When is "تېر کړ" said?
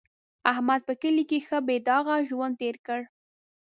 2.61-3.01